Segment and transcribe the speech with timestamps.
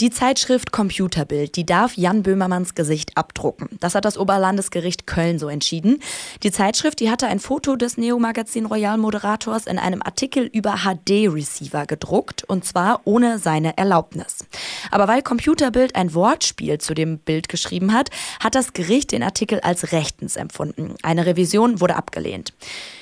[0.00, 3.68] Die Zeitschrift Computerbild, die darf Jan Böhmermanns Gesicht abdrucken.
[3.80, 5.98] Das hat das Oberlandesgericht Köln so entschieden.
[6.44, 11.84] Die Zeitschrift, die hatte ein Foto des Neo-Magazin Royal Moderators in einem Artikel über HD-Receiver
[11.86, 14.46] gedruckt und zwar ohne seine Erlaubnis.
[14.92, 19.58] Aber weil Computerbild ein Wortspiel zu dem Bild geschrieben hat, hat das Gericht den Artikel
[19.62, 20.94] als rechtens empfunden.
[21.02, 22.52] Eine Revision wurde abgelehnt.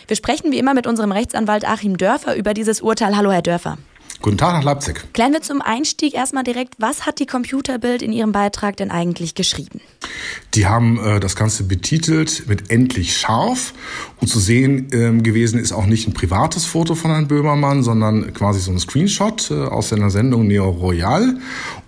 [0.08, 3.19] Wir sprechen wie immer mit unserem Rechtsanwalt Achim Dörfer über dieses Urteil.
[3.19, 3.77] Hallo, Herr Dörfer.
[4.23, 5.12] Guten Tag nach Leipzig.
[5.12, 9.34] Klären wir zum Einstieg erstmal direkt, was hat die Computerbild in ihrem Beitrag denn eigentlich
[9.34, 9.80] geschrieben?
[10.55, 13.75] Die haben äh, das Ganze betitelt mit endlich scharf.
[14.20, 18.33] Und zu sehen ähm, gewesen ist auch nicht ein privates Foto von Herrn Böhmermann, sondern
[18.33, 21.37] quasi so ein Screenshot äh, aus seiner Sendung Neo Royal.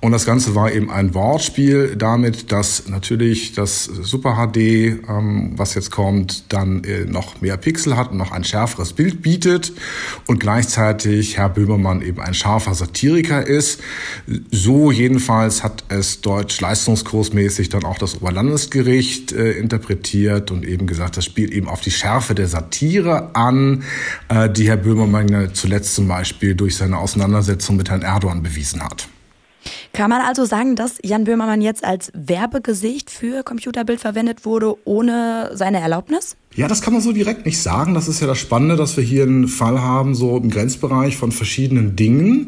[0.01, 5.75] Und das Ganze war eben ein Wortspiel damit, dass natürlich das Super HD, ähm, was
[5.75, 9.73] jetzt kommt, dann äh, noch mehr Pixel hat und noch ein schärferes Bild bietet
[10.27, 13.81] und gleichzeitig Herr Böhmermann eben ein scharfer Satiriker ist.
[14.51, 21.17] So jedenfalls hat es deutsch leistungskursmäßig dann auch das Oberlandesgericht äh, interpretiert und eben gesagt,
[21.17, 23.85] das spielt eben auf die Schärfe der Satire an,
[24.29, 29.09] äh, die Herr Böhmermann zuletzt zum Beispiel durch seine Auseinandersetzung mit Herrn Erdogan bewiesen hat.
[29.99, 35.51] Kann man also sagen, dass Jan Böhmermann jetzt als Werbegesicht für Computerbild verwendet wurde, ohne
[35.55, 36.37] seine Erlaubnis?
[36.55, 37.95] Ja, das kann man so direkt nicht sagen.
[37.95, 41.33] Das ist ja das Spannende, dass wir hier einen Fall haben, so im Grenzbereich von
[41.33, 42.47] verschiedenen Dingen.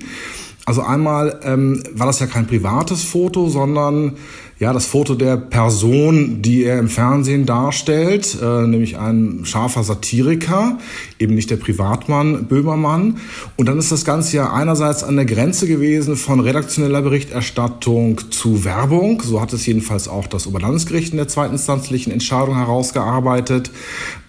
[0.64, 4.16] Also einmal ähm, war das ja kein privates Foto, sondern
[4.60, 10.76] ja das Foto der Person, die er im Fernsehen darstellt, äh, nämlich ein scharfer Satiriker,
[11.18, 13.16] eben nicht der Privatmann Böhmermann.
[13.56, 18.62] Und dann ist das Ganze ja einerseits an der Grenze gewesen von redaktioneller Berichterstattung zu
[18.62, 19.22] Werbung.
[19.24, 23.70] So hat es jedenfalls auch das Oberlandesgericht in der zweitinstanzlichen Entscheidung herausgearbeitet,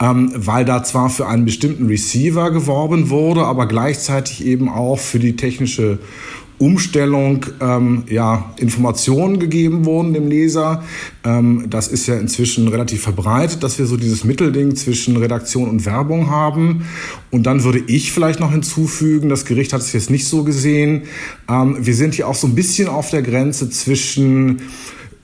[0.01, 5.19] ähm, weil da zwar für einen bestimmten Receiver geworben wurde, aber gleichzeitig eben auch für
[5.19, 5.99] die technische
[6.61, 10.83] Umstellung ähm, ja, Informationen gegeben wurden dem Leser.
[11.25, 15.87] Ähm, das ist ja inzwischen relativ verbreitet, dass wir so dieses Mittelding zwischen Redaktion und
[15.87, 16.85] Werbung haben.
[17.31, 21.03] Und dann würde ich vielleicht noch hinzufügen, das Gericht hat es jetzt nicht so gesehen,
[21.49, 24.61] ähm, wir sind hier auch so ein bisschen auf der Grenze zwischen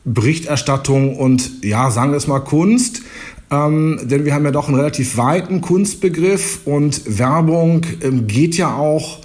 [0.05, 3.03] Berichterstattung und, ja, sagen wir es mal, Kunst.
[3.51, 8.75] Ähm, denn wir haben ja doch einen relativ weiten Kunstbegriff und Werbung ähm, geht ja
[8.75, 9.21] auch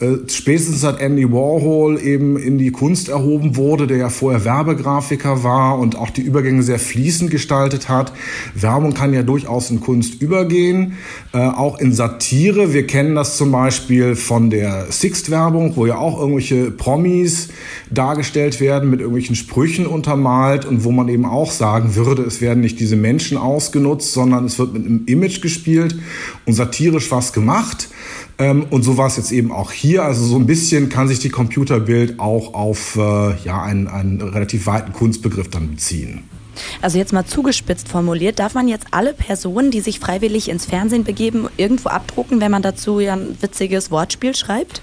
[0.00, 5.44] äh, spätestens seit Andy Warhol eben in die Kunst erhoben wurde, der ja vorher Werbegrafiker
[5.44, 8.12] war und auch die Übergänge sehr fließend gestaltet hat.
[8.54, 10.94] Werbung kann ja durchaus in Kunst übergehen,
[11.32, 12.72] äh, auch in Satire.
[12.72, 17.48] Wir kennen das zum Beispiel von der Sixt-Werbung, wo ja auch irgendwelche Promis
[17.90, 22.60] dargestellt werden mit irgendwelchen Sprüchen untermalt und wo man eben auch sagen würde, es werden
[22.60, 25.96] nicht diese Menschen ausgenutzt, sondern es wird mit einem Image gespielt
[26.46, 27.88] und satirisch was gemacht.
[28.38, 30.02] Ähm, und so war es jetzt eben auch hier.
[30.02, 34.66] Also so ein bisschen kann sich die Computerbild auch auf äh, ja, einen, einen relativ
[34.66, 36.24] weiten Kunstbegriff dann beziehen.
[36.80, 41.04] Also jetzt mal zugespitzt formuliert, darf man jetzt alle Personen, die sich freiwillig ins Fernsehen
[41.04, 44.82] begeben, irgendwo abdrucken, wenn man dazu ja ein witziges Wortspiel schreibt?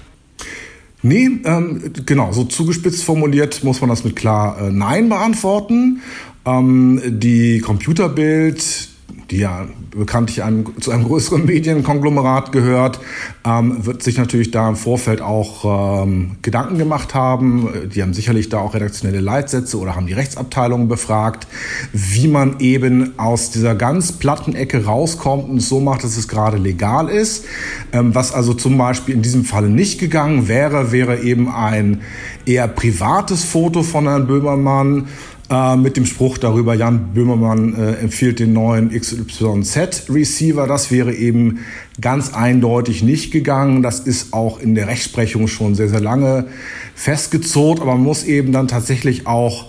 [1.04, 6.02] Nee, ähm, genau, so zugespitzt formuliert muss man das mit klar äh, Nein beantworten.
[6.46, 8.90] Ähm, die Computerbild,
[9.32, 9.66] die ja
[9.96, 13.00] bekanntlich einem, zu einem größeren Medienkonglomerat gehört,
[13.46, 17.90] ähm, wird sich natürlich da im Vorfeld auch ähm, Gedanken gemacht haben.
[17.94, 21.48] Die haben sicherlich da auch redaktionelle Leitsätze oder haben die Rechtsabteilungen befragt,
[21.94, 26.28] wie man eben aus dieser ganz platten Ecke rauskommt und es so macht, dass es
[26.28, 27.46] gerade legal ist.
[27.94, 32.02] Ähm, was also zum Beispiel in diesem Falle nicht gegangen wäre, wäre eben ein
[32.46, 35.08] eher privates Foto von Herrn Böhmermann,
[35.52, 40.66] äh, mit dem Spruch darüber, Jan Böhmermann äh, empfiehlt den neuen XYZ-Receiver.
[40.66, 41.60] Das wäre eben
[42.00, 43.84] ganz eindeutig nicht gegangen.
[43.84, 46.48] Das ist auch in der Rechtsprechung schon sehr, sehr lange
[46.96, 47.82] festgezurrt.
[47.82, 49.66] Aber man muss eben dann tatsächlich auch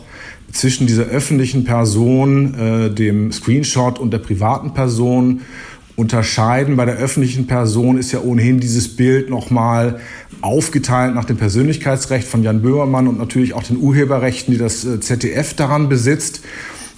[0.53, 5.41] zwischen dieser öffentlichen Person, äh, dem Screenshot und der privaten Person
[6.03, 6.77] unterscheiden.
[6.77, 10.01] Bei der öffentlichen Person ist ja ohnehin dieses Bild nochmal
[10.43, 15.01] aufgeteilt nach dem Persönlichkeitsrecht von Jan Böhmermann und natürlich auch den Urheberrechten, die das äh,
[15.01, 16.43] ZDF daran besitzt.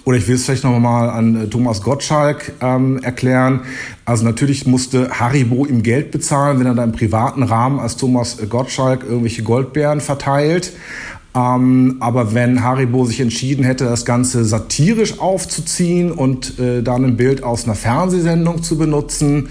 [0.05, 3.61] Oder ich will es vielleicht noch mal an äh, Thomas Gottschalk ähm, erklären.
[4.05, 8.39] Also natürlich musste Haribo ihm Geld bezahlen, wenn er da im privaten Rahmen als Thomas
[8.49, 10.73] Gottschalk irgendwelche Goldbeeren verteilt.
[11.37, 17.17] Ähm, aber wenn Haribo sich entschieden hätte, das Ganze satirisch aufzuziehen und äh, dann ein
[17.17, 19.49] Bild aus einer Fernsehsendung zu benutzen,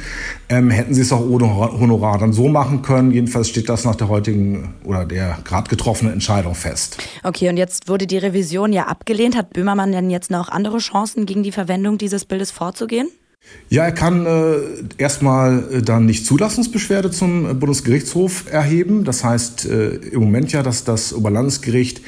[0.48, 3.12] ähm, hätten sie es auch ohne Honorar dann so machen können.
[3.12, 6.98] Jedenfalls steht das nach der heutigen oder der gerade getroffenen Entscheidung fest.
[7.24, 9.36] Okay, und jetzt wurde die Revision ja abgelehnt.
[9.36, 13.10] Hat Böhmermann denn jetzt noch andere Chancen, gegen die Verwendung dieses Bildes vorzugehen?
[13.70, 14.58] Ja, er kann äh,
[14.98, 19.04] erstmal äh, dann nicht Zulassungsbeschwerde zum äh, Bundesgerichtshof erheben.
[19.04, 22.02] Das heißt äh, im Moment ja, dass das Oberlandesgericht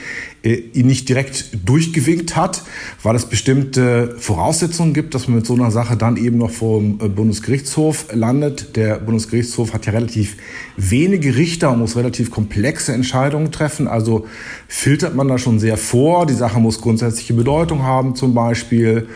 [0.45, 2.63] ihn nicht direkt durchgewinkt hat,
[3.03, 6.79] weil es bestimmte Voraussetzungen gibt, dass man mit so einer Sache dann eben noch vor
[6.79, 8.75] dem äh, Bundesgerichtshof landet.
[8.75, 10.37] Der Bundesgerichtshof hat ja relativ
[10.77, 13.87] wenige Richter und muss relativ komplexe Entscheidungen treffen.
[13.87, 14.27] Also
[14.67, 16.25] filtert man da schon sehr vor.
[16.25, 19.07] Die Sache muss grundsätzliche Bedeutung haben zum Beispiel.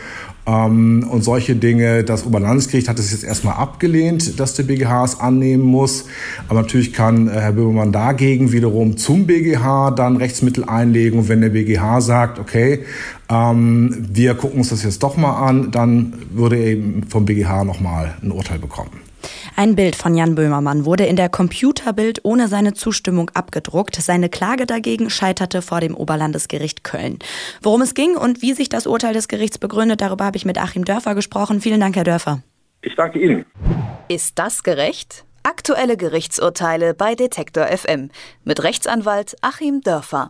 [0.46, 2.02] Ähm, und solche Dinge.
[2.02, 6.06] Das Oberlandesgericht hat es jetzt erstmal abgelehnt, dass der BGH es annehmen muss.
[6.48, 11.19] Aber natürlich kann äh, Herr Böhmermann dagegen wiederum zum BGH dann Rechtsmittel einlegen.
[11.20, 12.86] Und wenn der BGH sagt, okay,
[13.28, 17.64] ähm, wir gucken uns das jetzt doch mal an, dann würde er eben vom BGH
[17.64, 19.02] nochmal ein Urteil bekommen.
[19.54, 23.96] Ein Bild von Jan Böhmermann wurde in der Computerbild ohne seine Zustimmung abgedruckt.
[23.96, 27.18] Seine Klage dagegen scheiterte vor dem Oberlandesgericht Köln.
[27.60, 30.56] Worum es ging und wie sich das Urteil des Gerichts begründet, darüber habe ich mit
[30.56, 31.60] Achim Dörfer gesprochen.
[31.60, 32.42] Vielen Dank, Herr Dörfer.
[32.80, 33.44] Ich danke Ihnen.
[34.08, 35.26] Ist das gerecht?
[35.42, 38.10] Aktuelle Gerichtsurteile bei Detektor FM
[38.44, 40.28] mit Rechtsanwalt Achim Dörfer.